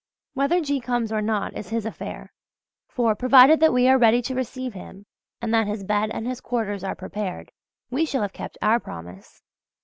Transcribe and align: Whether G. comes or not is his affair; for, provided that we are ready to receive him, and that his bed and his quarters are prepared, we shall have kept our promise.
Whether 0.33 0.61
G. 0.61 0.79
comes 0.81 1.11
or 1.11 1.21
not 1.21 1.53
is 1.55 1.69
his 1.69 1.85
affair; 1.85 2.33
for, 2.87 3.13
provided 3.15 3.59
that 3.59 3.71
we 3.71 3.87
are 3.87 3.99
ready 3.99 4.19
to 4.23 4.33
receive 4.33 4.73
him, 4.73 5.05
and 5.43 5.53
that 5.53 5.67
his 5.67 5.83
bed 5.83 6.09
and 6.09 6.25
his 6.25 6.41
quarters 6.41 6.83
are 6.83 6.95
prepared, 6.95 7.51
we 7.91 8.03
shall 8.07 8.23
have 8.23 8.33
kept 8.33 8.57
our 8.63 8.79
promise. 8.79 9.43